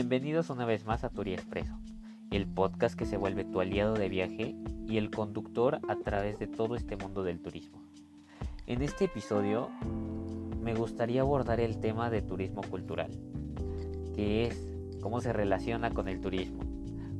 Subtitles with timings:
[0.00, 1.76] Bienvenidos una vez más a Turi Expreso,
[2.30, 4.54] el podcast que se vuelve tu aliado de viaje
[4.86, 7.82] y el conductor a través de todo este mundo del turismo.
[8.68, 9.70] En este episodio
[10.62, 13.10] me gustaría abordar el tema de turismo cultural,
[14.14, 16.60] que es cómo se relaciona con el turismo,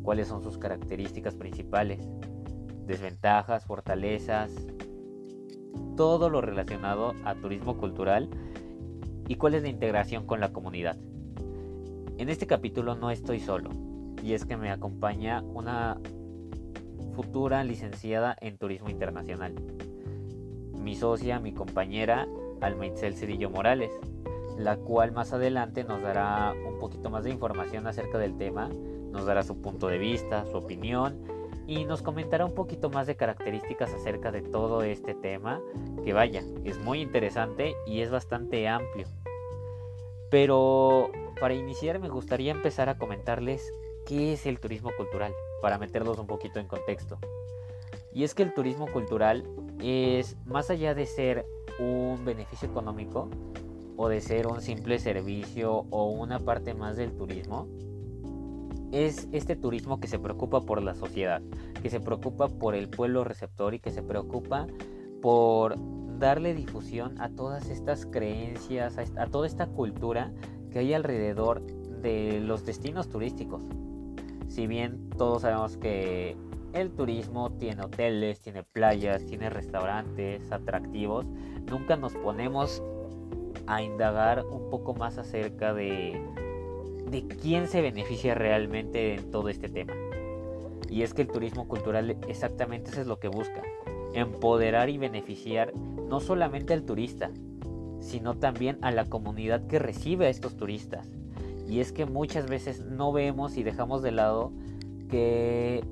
[0.04, 2.08] cuáles son sus características principales,
[2.86, 4.52] desventajas, fortalezas,
[5.96, 8.30] todo lo relacionado a turismo cultural
[9.26, 10.96] y cuál es la integración con la comunidad.
[12.18, 13.70] En este capítulo no estoy solo,
[14.24, 16.00] y es que me acompaña una
[17.14, 19.54] futura licenciada en Turismo Internacional,
[20.74, 22.26] mi socia, mi compañera,
[22.60, 23.92] Almaitzel Cedillo Morales,
[24.58, 28.68] la cual más adelante nos dará un poquito más de información acerca del tema,
[29.12, 31.22] nos dará su punto de vista, su opinión
[31.68, 35.60] y nos comentará un poquito más de características acerca de todo este tema,
[36.04, 39.06] que vaya, es muy interesante y es bastante amplio.
[40.30, 43.72] Pero para iniciar me gustaría empezar a comentarles
[44.06, 47.18] qué es el turismo cultural, para meterlos un poquito en contexto.
[48.12, 49.44] Y es que el turismo cultural
[49.80, 51.46] es, más allá de ser
[51.78, 53.28] un beneficio económico
[53.96, 57.68] o de ser un simple servicio o una parte más del turismo,
[58.92, 61.42] es este turismo que se preocupa por la sociedad,
[61.82, 64.66] que se preocupa por el pueblo receptor y que se preocupa
[65.20, 65.76] por
[66.18, 70.32] darle difusión a todas estas creencias, a, toda esta cultura
[70.78, 71.60] que hay alrededor
[72.02, 73.64] de los destinos turísticos.
[74.46, 76.36] Si bien todos sabemos que
[76.72, 81.26] el turismo tiene hoteles, tiene playas, tiene restaurantes, atractivos,
[81.68, 82.80] nunca nos ponemos
[83.66, 86.22] a indagar un poco más acerca de,
[87.10, 89.94] de quién se beneficia realmente en todo este tema.
[90.88, 93.62] Y es que el turismo cultural exactamente eso es lo que busca,
[94.14, 97.32] empoderar y beneficiar no solamente al turista,
[98.08, 101.10] sino también a la comunidad que recibe a estos turistas.
[101.68, 104.52] Y es que muchas veces no vemos y dejamos de lado
[105.10, 105.84] que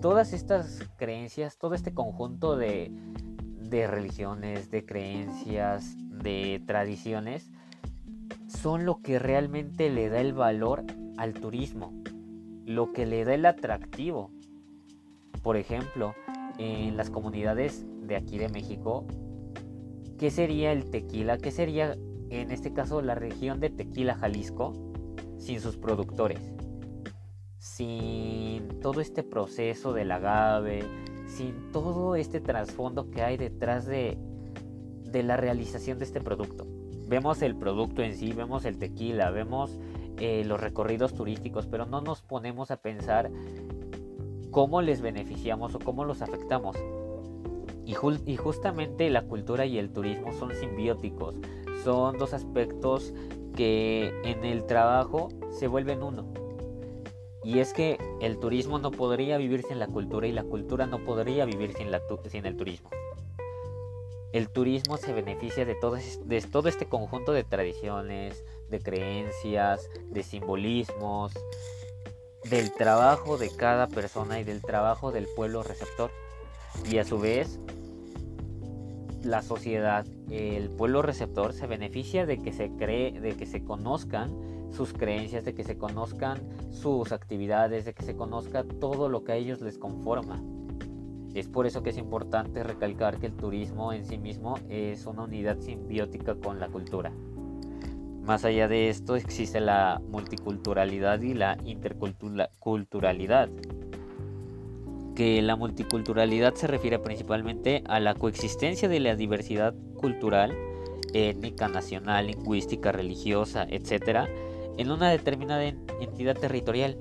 [0.00, 2.90] todas estas creencias, todo este conjunto de,
[3.60, 7.50] de religiones, de creencias, de tradiciones,
[8.48, 10.84] son lo que realmente le da el valor
[11.18, 11.92] al turismo,
[12.64, 14.30] lo que le da el atractivo.
[15.42, 16.14] Por ejemplo,
[16.56, 19.06] en las comunidades de aquí de México
[20.18, 21.36] ¿Qué sería el tequila?
[21.36, 21.96] ¿Qué sería
[22.30, 24.72] en este caso la región de Tequila, Jalisco,
[25.38, 26.40] sin sus productores?
[27.58, 30.84] Sin todo este proceso del agave,
[31.26, 34.16] sin todo este trasfondo que hay detrás de,
[35.12, 36.66] la realización de este producto.
[37.08, 39.78] Vemos el producto en sí, vemos el tequila, vemos
[40.18, 43.30] eh, los recorridos turísticos, pero no nos ponemos a pensar
[44.50, 46.76] cómo les beneficiamos o cómo los afectamos.
[47.86, 47.94] Y,
[48.36, 51.36] justamente la cultura y el turismo son simbióticos,
[51.84, 53.14] son dos aspectos
[53.54, 56.26] que en el trabajo se vuelven uno.
[57.44, 61.04] Y es que el turismo no podría vivir sin la cultura y la cultura no
[61.04, 62.90] podría vivir sin, la sin el turismo.
[64.32, 71.32] El turismo se beneficia de de todo este conjunto de tradiciones, de creencias, de simbolismos,
[72.50, 76.10] del trabajo de cada persona y del trabajo del pueblo receptor.
[76.90, 77.58] Y a su vez
[79.22, 84.30] la sociedad, el pueblo receptor se beneficia de que se cree, de que se conozcan
[84.70, 86.38] sus creencias, de que se conozcan
[86.70, 90.42] sus actividades, de que se conozca todo lo que a ellos les conforma.
[91.34, 95.24] Es por eso que es importante recalcar que el turismo en sí mismo es una
[95.24, 97.12] unidad simbiótica con la cultura.
[98.22, 103.50] Más allá de esto existe la multiculturalidad y la interculturalidad
[105.16, 110.56] que la multiculturalidad se refiere principalmente a la coexistencia de la diversidad cultural,
[111.14, 114.28] étnica, nacional, lingüística, religiosa, etc.,
[114.76, 116.98] en una determinada entidad territorial,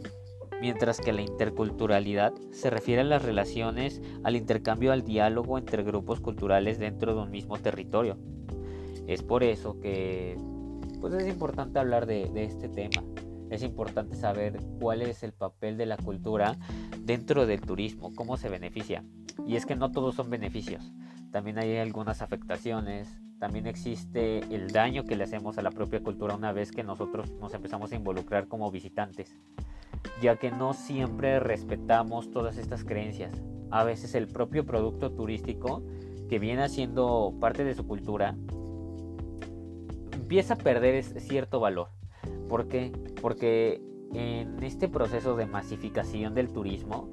[0.61, 6.21] mientras que la interculturalidad se refiere a las relaciones, al intercambio, al diálogo entre grupos
[6.21, 8.17] culturales dentro de un mismo territorio.
[9.07, 10.37] Es por eso que
[11.01, 13.03] pues es importante hablar de, de este tema
[13.49, 16.57] es importante saber cuál es el papel de la cultura
[17.05, 19.03] dentro del turismo, cómo se beneficia.
[19.47, 20.91] Y es que no todos son beneficios,
[21.31, 26.35] también hay algunas afectaciones, también existe el daño que le hacemos a la propia cultura
[26.35, 29.37] una vez que nosotros nos empezamos a involucrar como visitantes,
[30.21, 33.33] ya que no siempre respetamos todas estas creencias.
[33.69, 35.83] A veces el propio producto turístico
[36.29, 38.35] que viene siendo parte de su cultura
[40.13, 41.89] empieza a perder cierto valor.
[42.47, 42.91] ¿Por qué?
[43.21, 43.81] Porque
[44.15, 47.09] en este proceso de masificación del turismo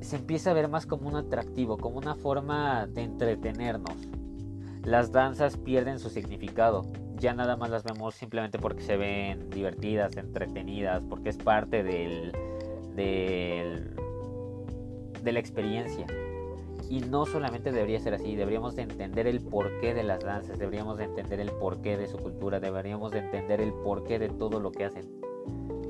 [0.00, 4.08] se empieza a ver más como un atractivo, como una forma de entretenernos.
[4.82, 6.86] Las danzas pierden su significado,
[7.16, 12.32] ya nada más las vemos simplemente porque se ven divertidas, entretenidas, porque es parte del,
[12.96, 13.92] de
[15.32, 16.06] la experiencia.
[16.88, 20.98] Y no solamente debería ser así, deberíamos de entender el porqué de las danzas, deberíamos
[20.98, 24.72] de entender el porqué de su cultura, deberíamos de entender el porqué de todo lo
[24.72, 25.19] que hacen.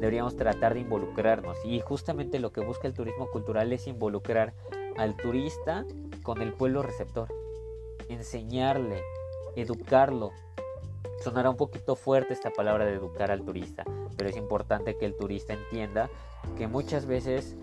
[0.00, 4.55] Deberíamos tratar de involucrarnos y justamente lo que busca el turismo cultural es involucrar
[4.97, 5.85] al turista
[6.23, 7.29] con el pueblo receptor,
[8.08, 9.02] enseñarle,
[9.56, 10.32] educarlo.
[11.23, 13.85] Sonará un poquito fuerte esta palabra de educar al turista,
[14.17, 16.08] pero es importante que el turista entienda
[16.56, 17.55] que muchas veces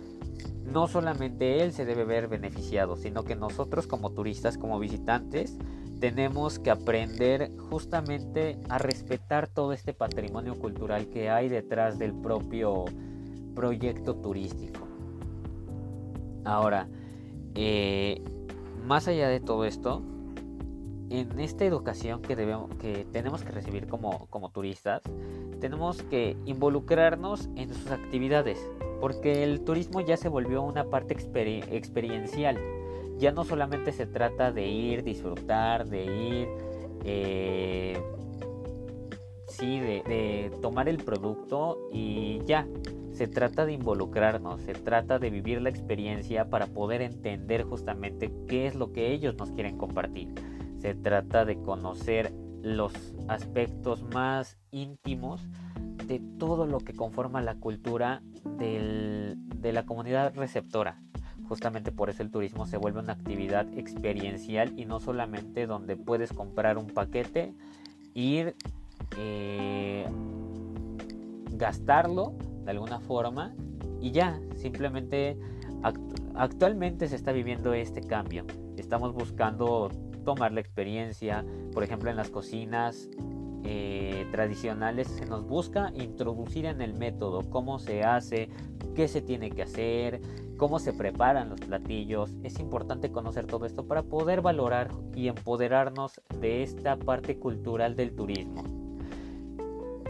[0.65, 5.57] no solamente él se debe ver beneficiado, sino que nosotros como turistas, como visitantes,
[5.99, 12.85] tenemos que aprender justamente a respetar todo este patrimonio cultural que hay detrás del propio
[13.55, 14.87] proyecto turístico.
[16.45, 16.87] Ahora,
[17.55, 18.21] eh,
[18.85, 20.03] más allá de todo esto,
[21.09, 25.01] en esta educación que, debemos, que tenemos que recibir como, como turistas,
[25.59, 28.59] tenemos que involucrarnos en sus actividades,
[28.99, 32.57] porque el turismo ya se volvió una parte experiencial.
[33.17, 36.47] Ya no solamente se trata de ir, disfrutar, de ir,
[37.03, 37.99] eh,
[39.47, 42.67] sí, de, de tomar el producto y ya.
[43.11, 48.67] Se trata de involucrarnos, se trata de vivir la experiencia para poder entender justamente qué
[48.67, 50.35] es lo que ellos nos quieren compartir.
[50.79, 52.93] Se trata de conocer los
[53.27, 55.47] aspectos más íntimos
[56.05, 58.21] de todo lo que conforma la cultura
[58.57, 61.01] de la comunidad receptora.
[61.47, 66.33] Justamente por eso el turismo se vuelve una actividad experiencial y no solamente donde puedes
[66.33, 67.53] comprar un paquete,
[68.13, 68.55] ir,
[69.17, 70.05] eh,
[71.51, 72.33] gastarlo
[72.65, 73.55] de alguna forma
[74.01, 75.37] y ya, simplemente
[76.35, 78.45] actualmente se está viviendo este cambio.
[78.75, 79.89] Estamos buscando
[80.27, 83.07] tomar la experiencia, por ejemplo en las cocinas
[83.63, 88.49] eh, tradicionales se nos busca introducir en el método cómo se hace,
[88.93, 90.19] qué se tiene que hacer,
[90.57, 92.33] cómo se preparan los platillos.
[92.43, 98.13] Es importante conocer todo esto para poder valorar y empoderarnos de esta parte cultural del
[98.13, 98.65] turismo.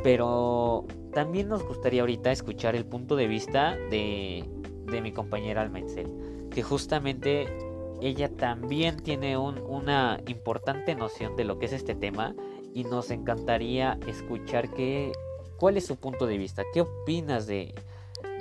[0.01, 4.49] Pero también nos gustaría ahorita escuchar el punto de vista de,
[4.91, 6.09] de mi compañera Almetzel,
[6.49, 7.66] que justamente
[8.01, 12.35] ella también tiene una importante noción de lo que es este tema
[12.73, 15.11] y nos encantaría escuchar qué,
[15.57, 17.73] cuál es su punto de vista, qué opinas de,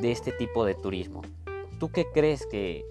[0.01, 1.23] de este tipo de turismo.
[1.79, 2.85] ¿Tú qué crees que,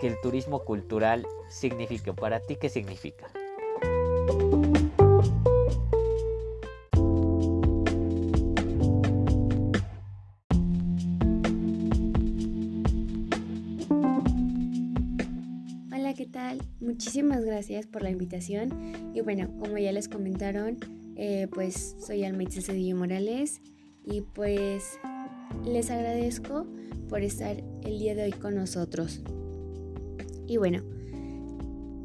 [0.00, 2.12] que el turismo cultural significa?
[2.12, 3.28] ¿Para ti qué significa?
[16.80, 19.12] Muchísimas gracias por la invitación.
[19.12, 20.78] Y bueno, como ya les comentaron,
[21.16, 23.60] eh, pues soy Almeida Cedillo Morales
[24.04, 25.00] y pues
[25.66, 26.66] les agradezco
[27.08, 29.20] por estar el día de hoy con nosotros.
[30.46, 30.82] Y bueno,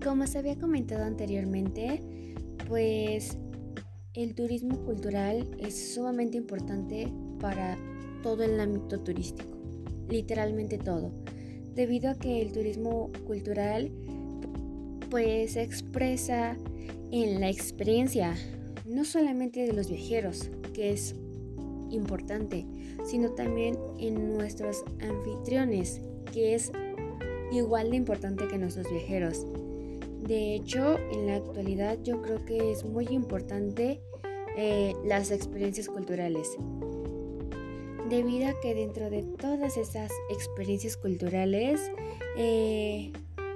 [0.03, 2.01] como se había comentado anteriormente,
[2.67, 3.37] pues
[4.15, 7.07] el turismo cultural es sumamente importante
[7.39, 7.77] para
[8.23, 9.57] todo el ámbito turístico,
[10.09, 11.11] literalmente todo,
[11.75, 13.91] debido a que el turismo cultural
[15.13, 16.57] pues se expresa
[17.11, 18.35] en la experiencia,
[18.83, 21.13] no solamente de los viajeros, que es
[21.91, 22.65] importante,
[23.05, 26.01] sino también en nuestros anfitriones,
[26.33, 26.71] que es
[27.51, 29.45] igual de importante que nuestros viajeros.
[30.27, 34.01] De hecho, en la actualidad yo creo que es muy importante
[34.57, 36.57] eh, las experiencias culturales,
[38.09, 41.79] debido a que dentro de todas esas experiencias culturales
[42.35, 43.11] eh,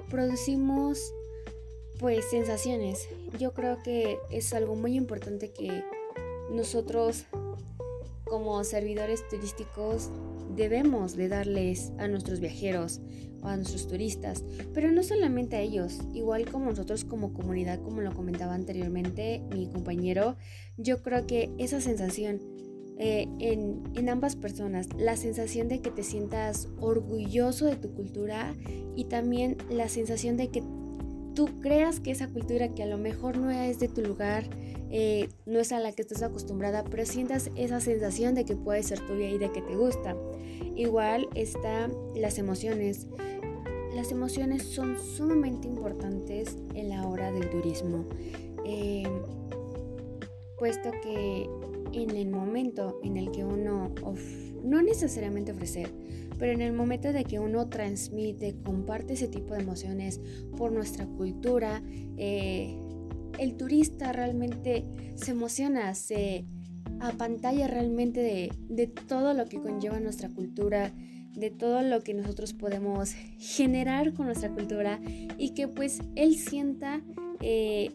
[0.08, 1.12] producimos
[1.98, 3.08] pues sensaciones.
[3.38, 5.82] Yo creo que es algo muy importante que
[6.50, 7.24] nosotros
[8.24, 10.10] como servidores turísticos
[10.54, 13.00] debemos de darles a nuestros viajeros
[13.42, 18.00] o a nuestros turistas, pero no solamente a ellos, igual como nosotros como comunidad, como
[18.00, 20.36] lo comentaba anteriormente mi compañero,
[20.76, 22.40] yo creo que esa sensación
[22.98, 28.54] eh, en, en ambas personas, la sensación de que te sientas orgulloso de tu cultura
[28.96, 30.62] y también la sensación de que
[31.38, 34.42] tú creas que esa cultura que a lo mejor no es de tu lugar,
[34.90, 38.82] eh, no es a la que estás acostumbrada, pero sientas esa sensación de que puede
[38.82, 40.16] ser tuya y de que te gusta.
[40.74, 43.06] Igual están las emociones.
[43.94, 48.04] Las emociones son sumamente importantes en la hora del turismo,
[48.66, 49.06] eh,
[50.58, 51.48] puesto que
[51.92, 53.92] en el momento en el que uno,
[54.64, 55.88] no necesariamente ofrecer,
[56.38, 60.20] pero en el momento de que uno transmite, comparte ese tipo de emociones
[60.56, 61.82] por nuestra cultura,
[62.16, 62.78] eh,
[63.38, 66.44] el turista realmente se emociona, se
[67.00, 70.92] apantalla realmente de, de todo lo que conlleva nuestra cultura,
[71.38, 75.00] de todo lo que nosotros podemos generar con nuestra cultura
[75.38, 77.00] y que pues él sienta,
[77.40, 77.92] eh,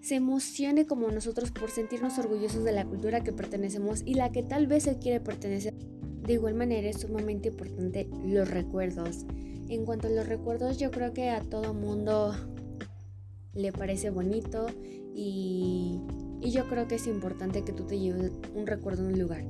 [0.00, 4.42] se emocione como nosotros por sentirnos orgullosos de la cultura que pertenecemos y la que
[4.42, 5.74] tal vez él quiere pertenecer.
[6.26, 9.24] De igual manera es sumamente importante los recuerdos.
[9.68, 12.34] En cuanto a los recuerdos, yo creo que a todo mundo
[13.54, 14.66] le parece bonito
[15.14, 15.98] y,
[16.40, 19.44] y yo creo que es importante que tú te lleves un recuerdo en un lugar.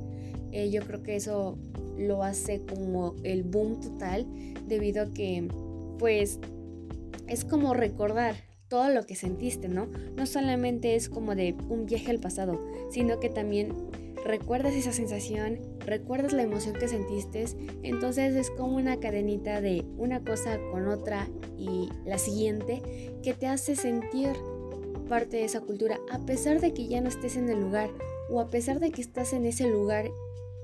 [0.53, 1.59] Eh, yo creo que eso
[1.99, 4.27] lo hace como el boom total
[4.67, 5.49] debido a que
[5.99, 6.39] pues
[7.27, 8.35] es como recordar
[8.69, 9.87] todo lo que sentiste, ¿no?
[10.17, 12.61] No solamente es como de un viaje al pasado,
[12.91, 13.73] sino que también
[14.25, 17.45] recuerdas esa sensación, recuerdas la emoción que sentiste,
[17.83, 22.83] entonces es como una cadenita de una cosa con otra y la siguiente
[23.23, 24.33] que te hace sentir
[25.09, 27.91] parte de esa cultura, a pesar de que ya no estés en el lugar
[28.31, 30.11] o a pesar de que estás en ese lugar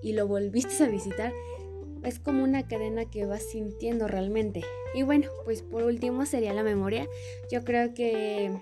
[0.03, 1.33] y lo volviste a visitar,
[2.05, 4.63] es como una cadena que vas sintiendo realmente.
[4.95, 7.09] Y bueno, pues por último sería la memoria.
[7.51, 8.57] Yo creo que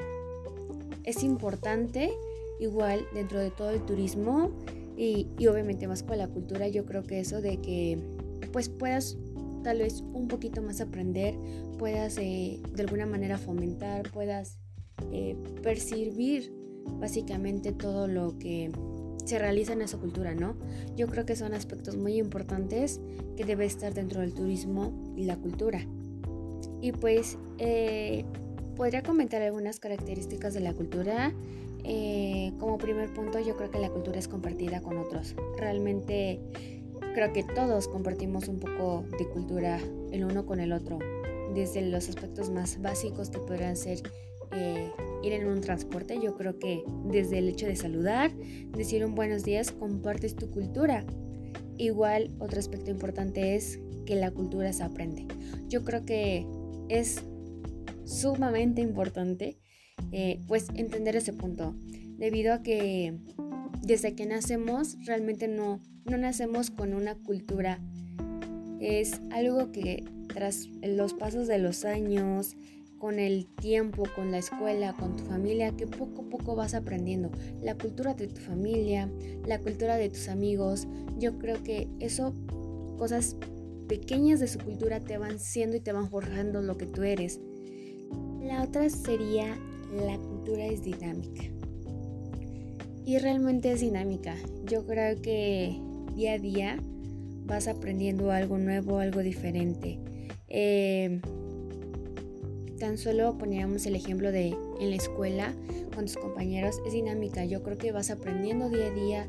[1.05, 2.11] es importante,
[2.59, 4.51] igual dentro de todo el turismo
[4.97, 7.99] y, obviamente más con la cultura, yo creo que eso de que
[8.53, 9.17] pues puedas
[9.63, 11.35] tal vez un poquito más aprender,
[11.79, 14.59] puedas eh, de alguna manera fomentar, puedas
[15.13, 16.53] eh, percibir
[17.01, 18.71] básicamente todo lo que
[19.25, 20.57] se realiza en esa cultura, ¿no?
[20.97, 23.01] Yo creo que son aspectos muy importantes
[23.37, 25.85] que debe estar dentro del turismo y la cultura.
[26.81, 28.25] Y pues eh,
[28.77, 31.35] podría comentar algunas características de la cultura.
[31.85, 35.35] Eh, como primer punto, yo creo que la cultura es compartida con otros.
[35.57, 36.41] Realmente
[37.15, 39.79] creo que todos compartimos un poco de cultura
[40.13, 40.99] el uno con el otro.
[41.55, 44.03] Desde los aspectos más básicos que podrán ser
[44.53, 44.91] eh,
[45.23, 48.33] ir en un transporte, yo creo que desde el hecho de saludar,
[48.77, 51.05] decir un buenos días, compartes tu cultura.
[51.79, 55.27] Igual, otro aspecto importante es que la cultura se aprende.
[55.69, 56.47] Yo creo que
[56.89, 57.23] es
[58.05, 59.59] sumamente importante
[60.13, 61.75] eh, pues entender ese punto,
[62.19, 63.19] debido a que
[63.83, 67.81] desde que nacemos realmente no, no nacemos con una cultura.
[68.81, 72.57] Es algo que tras los pasos de los años,
[72.99, 77.31] con el tiempo, con la escuela, con tu familia, que poco a poco vas aprendiendo.
[77.63, 79.11] La cultura de tu familia,
[79.47, 80.89] la cultura de tus amigos.
[81.19, 82.35] Yo creo que eso,
[82.99, 83.37] cosas
[83.89, 87.41] pequeñas de su cultura te van siendo y te van forjando lo que tú eres.
[88.43, 89.57] La otra sería
[89.95, 91.45] la cultura es dinámica.
[93.05, 94.37] Y realmente es dinámica.
[94.65, 95.79] Yo creo que
[96.15, 96.79] día a día
[97.45, 99.99] vas aprendiendo algo nuevo, algo diferente.
[100.49, 101.21] Eh,
[102.79, 105.55] Tan solo poníamos el ejemplo de en la escuela
[105.95, 107.45] con tus compañeros, es dinámica.
[107.47, 109.27] Yo creo que vas aprendiendo día a día.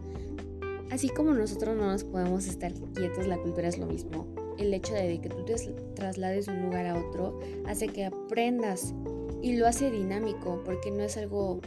[0.92, 4.28] Así como nosotros no nos podemos estar quietos, la cultura es lo mismo.
[4.58, 5.56] El hecho de que tú te
[5.96, 8.94] traslades de un lugar a otro hace que aprendas
[9.42, 11.62] y lo hace dinámico porque no es algo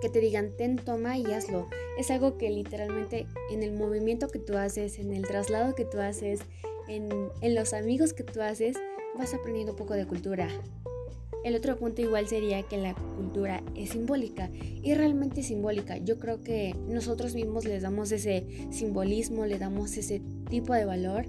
[0.00, 1.68] que te digan ten, toma y hazlo.
[1.98, 6.00] Es algo que literalmente en el movimiento que tú haces, en el traslado que tú
[6.00, 6.40] haces,
[6.88, 7.08] en,
[7.40, 8.76] en los amigos que tú haces,
[9.16, 10.48] vas aprendiendo un poco de cultura.
[11.44, 15.98] El otro punto igual sería que la cultura es simbólica y realmente simbólica.
[15.98, 21.26] Yo creo que nosotros mismos les damos ese simbolismo, le damos ese tipo de valor.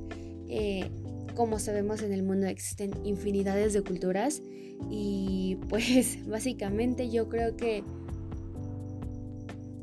[0.47, 0.89] Eh,
[1.35, 4.41] como sabemos en el mundo existen infinidades de culturas
[4.89, 7.83] y pues básicamente yo creo que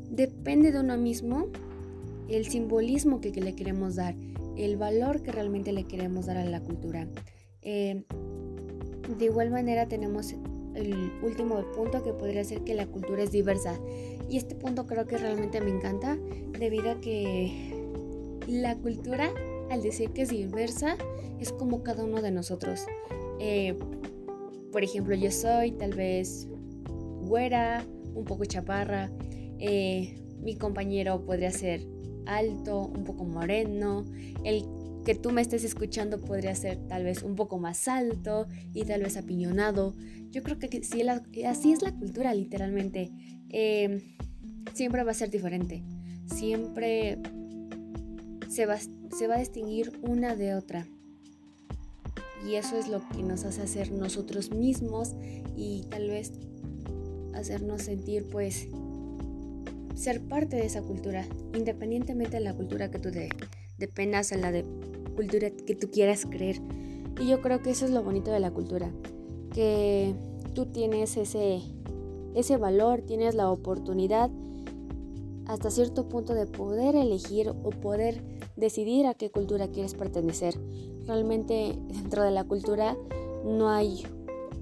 [0.09, 1.47] depende de uno mismo
[2.27, 4.15] el simbolismo que le queremos dar,
[4.57, 7.07] el valor que realmente le queremos dar a la cultura.
[7.61, 8.03] Eh,
[9.17, 10.33] de igual manera tenemos
[10.75, 13.79] el último punto que podría ser que la cultura es diversa.
[14.29, 16.17] Y este punto creo que realmente me encanta
[16.57, 17.73] debido a que
[18.47, 19.31] la cultura,
[19.73, 20.97] al decir que es diversa,
[21.39, 22.85] es como cada uno de nosotros.
[23.39, 23.77] Eh,
[24.71, 26.47] por ejemplo, yo soy tal vez
[27.21, 29.11] güera, un poco chaparra.
[29.59, 31.85] Eh, mi compañero podría ser
[32.25, 34.05] alto, un poco moreno.
[34.43, 34.65] El
[35.05, 39.03] que tú me estés escuchando podría ser tal vez un poco más alto y tal
[39.03, 39.95] vez apiñonado.
[40.31, 41.01] Yo creo que si
[41.45, 43.11] así es la cultura literalmente.
[43.49, 44.01] Em,
[44.73, 45.83] siempre va a ser diferente.
[46.25, 47.19] Siempre
[48.53, 50.87] se va, se va a distinguir una de otra.
[52.47, 55.15] Y eso es lo que nos hace hacer nosotros mismos
[55.55, 56.33] y tal vez
[57.33, 58.67] hacernos sentir pues
[59.95, 63.29] ser parte de esa cultura, independientemente de la cultura que tú de,
[63.79, 64.65] dependas en la de
[65.15, 66.57] cultura que tú quieras creer.
[67.19, 68.91] Y yo creo que eso es lo bonito de la cultura,
[69.53, 70.13] que
[70.53, 71.61] tú tienes ese
[72.35, 74.29] ese valor, tienes la oportunidad
[75.53, 78.23] hasta cierto punto de poder elegir o poder
[78.55, 80.55] decidir a qué cultura quieres pertenecer.
[81.05, 82.97] Realmente dentro de la cultura
[83.45, 84.03] no hay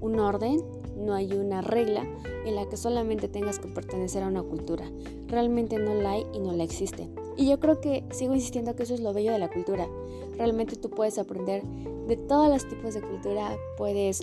[0.00, 0.62] un orden,
[0.96, 2.06] no hay una regla
[2.44, 4.84] en la que solamente tengas que pertenecer a una cultura.
[5.28, 7.08] Realmente no la hay y no la existe.
[7.36, 9.88] Y yo creo que sigo insistiendo que eso es lo bello de la cultura.
[10.36, 11.62] Realmente tú puedes aprender
[12.06, 14.20] de todos los tipos de cultura, puedes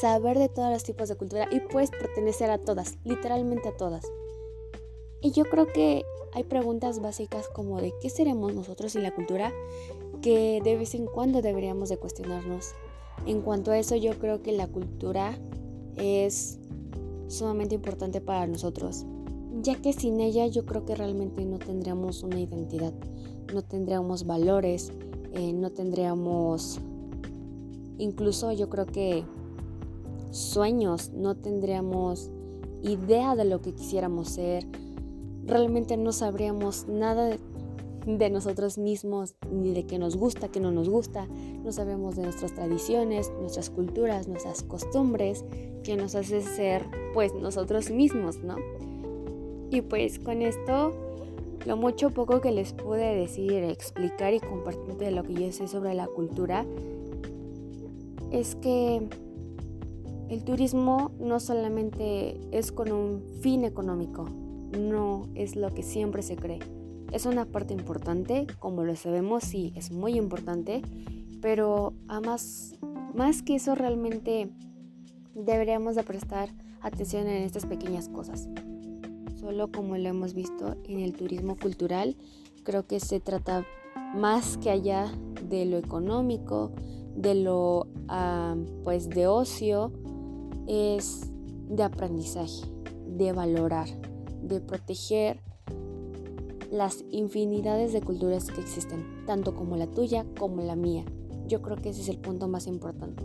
[0.00, 4.06] saber de todos los tipos de cultura y puedes pertenecer a todas, literalmente a todas.
[5.22, 9.52] Y yo creo que hay preguntas básicas como de qué seremos nosotros y la cultura
[10.22, 12.72] que de vez en cuando deberíamos de cuestionarnos.
[13.26, 15.38] En cuanto a eso, yo creo que la cultura
[15.96, 16.58] es
[17.28, 19.04] sumamente importante para nosotros,
[19.62, 22.92] ya que sin ella yo creo que realmente no tendríamos una identidad,
[23.52, 24.92] no tendríamos valores,
[25.32, 26.80] eh, no tendríamos,
[27.98, 29.24] incluso yo creo que
[30.30, 32.30] sueños, no tendríamos
[32.82, 34.66] idea de lo que quisiéramos ser,
[35.50, 37.36] realmente no sabríamos nada
[38.06, 41.26] de, nosotros mismos, ni de qué nos gusta, qué no nos gusta,
[41.62, 45.44] no sabemos de nuestras tradiciones, nuestras culturas, nuestras costumbres,
[45.84, 48.56] que nos hace ser pues nosotros mismos, ¿no?
[49.70, 50.92] Y pues con esto,
[51.66, 55.68] lo mucho poco que les pude decir, explicar y compartir de lo que yo sé
[55.68, 56.64] sobre la cultura,
[58.30, 59.02] es que
[60.28, 64.26] el turismo no solamente es con un fin económico,
[64.78, 66.60] no es lo que siempre se cree.
[67.12, 70.82] Es una parte importante, como lo sabemos, sí, es muy importante,
[71.40, 72.74] pero a más,
[73.14, 74.50] más que eso realmente
[75.34, 76.50] deberíamos de prestar
[76.80, 78.48] atención en estas pequeñas cosas.
[79.40, 82.16] Solo como lo hemos visto en el turismo cultural,
[82.62, 83.64] creo que se trata
[84.14, 85.10] más que allá
[85.48, 86.72] de lo económico,
[87.16, 89.92] de lo ah, pues de ocio,
[90.66, 91.32] es
[91.68, 92.66] de aprendizaje,
[93.06, 93.88] de valorar,
[94.42, 95.40] de proteger
[96.70, 101.04] las infinidades de culturas que existen, tanto como la tuya como la mía.
[101.46, 103.24] Yo creo que ese es el punto más importante,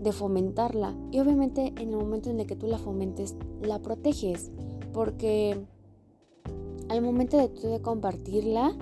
[0.00, 0.94] de fomentarla.
[1.10, 4.50] Y obviamente en el momento en el que tú la fomentes, la proteges,
[4.92, 5.58] porque
[6.88, 8.74] al momento de tú de compartirla,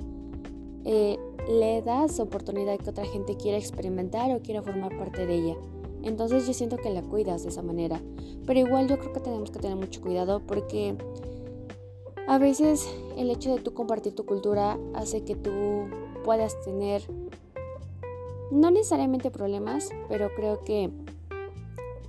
[0.84, 1.18] eh,
[1.48, 5.56] le das oportunidad que otra gente quiera experimentar o quiera formar parte de ella.
[6.02, 8.00] Entonces yo siento que la cuidas de esa manera.
[8.46, 10.96] Pero igual yo creo que tenemos que tener mucho cuidado porque
[12.26, 15.50] a veces el hecho de tú compartir tu cultura hace que tú
[16.24, 17.02] puedas tener
[18.50, 20.90] no necesariamente problemas, pero creo que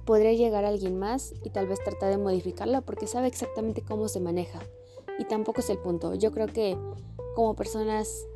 [0.06, 4.20] podría llegar alguien más y tal vez tratar de modificarla porque sabe exactamente cómo se
[4.20, 4.60] maneja.
[5.20, 6.14] Y tampoco es el punto.
[6.16, 6.78] Yo creo que
[7.36, 8.28] como personas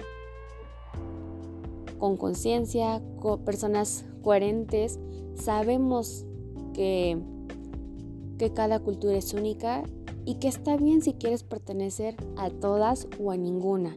[1.97, 3.01] con conciencia,
[3.45, 4.99] personas coherentes,
[5.35, 6.25] sabemos
[6.73, 7.17] que,
[8.41, 9.83] que cada cultura es única
[10.25, 13.95] y que está bien si quieres pertenecer a todas o a ninguna.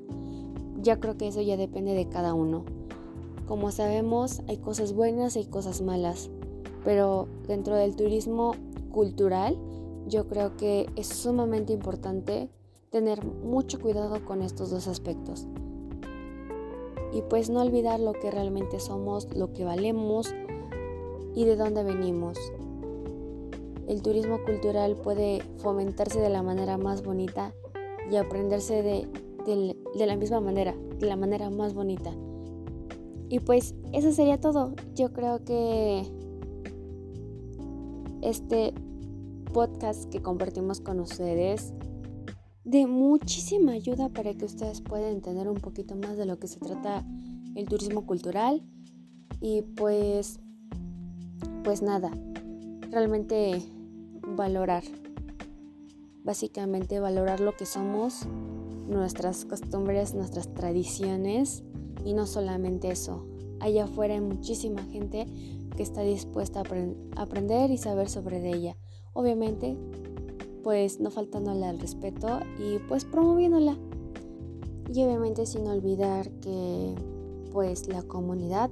[0.83, 2.67] Ya creo que eso ya depende de cada uno.
[3.49, 6.29] Como sabemos, hay cosas buenas y hay cosas malas,
[6.85, 8.53] pero dentro del turismo
[8.93, 9.57] cultural,
[10.09, 12.51] yo creo que es sumamente importante
[12.91, 15.47] tener mucho cuidado con estos dos aspectos.
[17.15, 20.35] Y pues no olvidar lo que realmente somos, lo que valemos
[21.35, 22.39] y de dónde venimos.
[23.89, 27.53] El turismo cultural puede fomentarse de la manera más bonita
[28.11, 29.07] y aprenderse de,
[30.07, 32.11] la misma manera, de la manera más bonita.
[33.29, 34.75] Y pues eso sería todo.
[34.95, 36.05] Yo creo que
[38.23, 38.73] este
[39.53, 41.73] podcast que compartimos con ustedes
[42.65, 46.59] de muchísima ayuda para que ustedes puedan entender un poquito más de lo que se
[46.59, 47.05] trata
[47.55, 48.63] el turismo cultural
[49.41, 50.41] y pues
[51.63, 52.11] pues nada,
[52.95, 53.61] realmente
[54.37, 54.85] valorar.
[56.23, 58.27] Básicamente valorar lo que somos,
[58.89, 61.65] nuestras costumbres, nuestras tradiciones
[62.05, 63.27] y no solamente eso.
[63.61, 65.27] Allá afuera hay muchísima gente
[65.77, 66.63] que está dispuesta
[67.17, 68.77] a aprender y saber sobre ella.
[69.13, 69.77] Obviamente,
[70.63, 73.77] pues no faltándole al respeto y pues promoviéndola.
[74.93, 76.95] Y obviamente sin olvidar que
[77.53, 78.71] pues la comunidad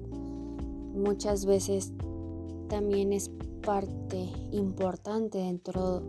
[0.95, 1.93] muchas veces
[2.69, 3.31] también es
[3.63, 6.03] parte importante dentro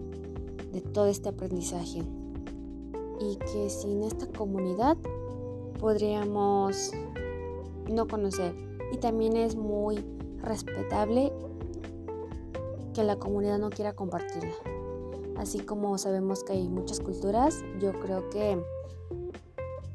[0.71, 2.03] de todo este aprendizaje
[3.19, 4.97] y que sin esta comunidad
[5.79, 6.91] podríamos
[7.89, 8.55] no conocer
[8.91, 10.03] y también es muy
[10.41, 11.31] respetable
[12.93, 14.53] que la comunidad no quiera compartirla.
[15.37, 18.63] Así como sabemos que hay muchas culturas, yo creo que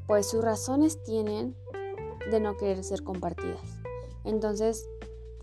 [0.06, 1.54] pues sus razones tienen
[2.30, 3.78] de no querer ser compartidas.
[4.24, 4.88] Entonces,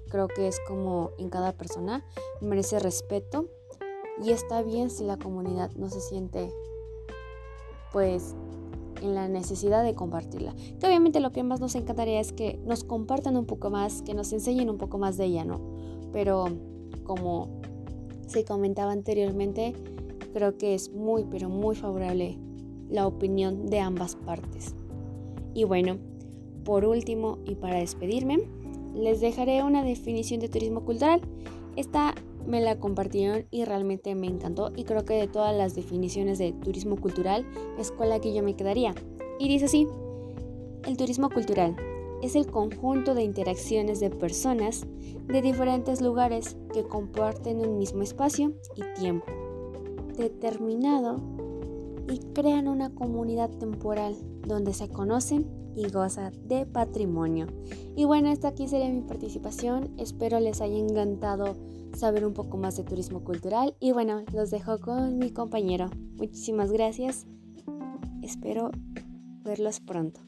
[0.10, 2.06] creo que es como en cada persona,
[2.42, 3.48] merece respeto
[4.24, 6.50] Y está bien si la comunidad no se siente
[7.92, 8.36] pues
[9.02, 10.54] en la necesidad de compartirla.
[10.80, 14.14] Que obviamente lo que más nos encantaría es que nos compartan un poco más, que
[14.14, 15.60] nos enseñen un poco más de ella, ¿no?
[16.12, 16.48] Pero
[17.04, 17.62] como
[18.28, 19.74] se comentaba anteriormente,
[20.34, 22.38] creo que es muy, pero muy favorable
[22.90, 24.76] la opinión de ambas partes.
[25.54, 25.98] Y bueno,
[26.64, 28.40] por último y para despedirme,
[28.96, 31.22] les dejaré una definición de turismo cultural.
[31.76, 32.16] Esta
[32.48, 36.54] me la compartieron y realmente me encantó y creo que de todas las definiciones de
[36.54, 37.46] turismo cultural
[37.78, 38.94] es con la que yo me quedaría.
[39.40, 39.88] Y dice así,
[40.86, 41.76] el turismo cultural
[42.22, 44.86] es el conjunto de interacciones de personas
[45.28, 49.26] de diferentes lugares que comparten un mismo espacio y tiempo
[50.18, 51.20] determinado
[52.10, 54.16] y crean una comunidad temporal
[54.48, 57.48] donde se conocen y gozan de patrimonio.
[57.96, 59.92] Y bueno, esta aquí sería mi participación.
[59.98, 61.56] Espero les haya encantado
[61.96, 63.76] saber un poco más de turismo cultural.
[63.80, 65.90] Y bueno, los dejo con mi compañero.
[66.18, 67.26] Muchísimas gracias.
[68.22, 68.72] Espero
[69.44, 70.22] verlos pronto.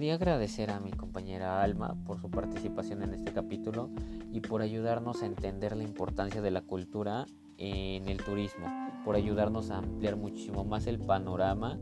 [0.00, 3.90] Gustaría agradecer a mi compañera Alma por su participación en este capítulo
[4.32, 7.26] y por ayudarnos a entender la importancia de la cultura
[7.58, 8.66] en el turismo,
[9.04, 11.78] por ayudarnos a ampliar muchísimo más el panorama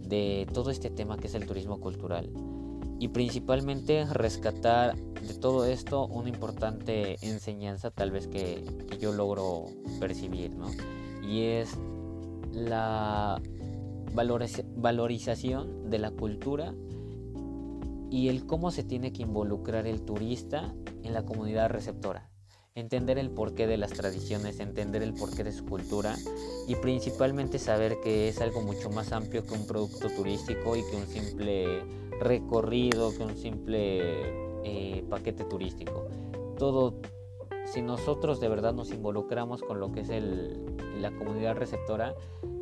[0.00, 2.30] de todo este tema que es el turismo cultural
[2.98, 8.64] y principalmente rescatar de todo esto una importante enseñanza tal vez que,
[8.98, 9.66] yo logro
[10.00, 10.70] percibir, ¿no?
[11.22, 11.76] Y es
[12.54, 13.38] la
[14.14, 16.72] valorización de la cultura
[18.10, 22.28] y el cómo se tiene que involucrar el turista en la comunidad receptora.
[22.74, 26.16] Entender el porqué de las tradiciones, entender el porqué de su cultura
[26.68, 30.96] y principalmente saber que es algo mucho más amplio que un producto turístico y que
[30.96, 31.82] un simple
[32.20, 36.06] recorrido, que un simple eh, paquete turístico.
[36.58, 37.00] Todo,
[37.64, 40.10] si nosotros de verdad nos involucramos con lo que es
[41.00, 42.14] la comunidad receptora,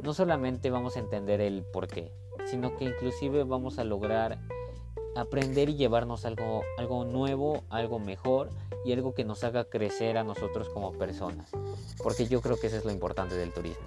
[0.02, 2.12] no solamente vamos a entender el porqué,
[2.46, 4.38] sino que inclusive vamos a lograr
[5.18, 8.50] aprender y llevarnos algo, algo nuevo, algo mejor
[8.84, 11.50] y algo que nos haga crecer a nosotros como personas.
[12.02, 13.86] Porque yo creo que eso es lo importante del turismo.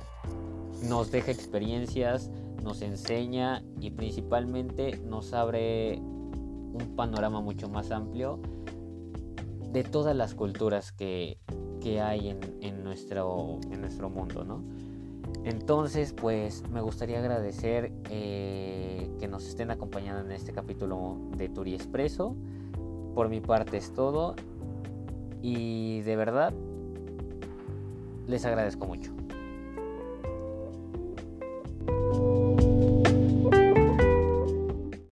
[0.84, 2.30] Nos deja experiencias,
[2.64, 8.40] nos enseña y principalmente nos abre un panorama mucho más amplio
[9.72, 11.38] de todas las culturas que,
[12.02, 14.64] hay en, nuestro, en nuestro mundo, ¿no?
[15.44, 21.74] Entonces, pues me gustaría agradecer eh, que nos estén acompañando en este capítulo de Turi
[21.74, 22.36] Expreso.
[23.16, 24.36] Por mi parte es todo
[25.42, 26.54] y de verdad
[28.28, 29.12] les agradezco mucho.